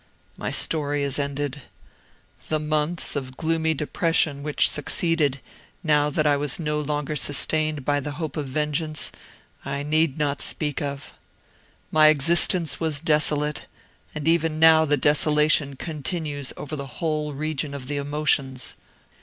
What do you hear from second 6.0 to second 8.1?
that I was no longer sustained by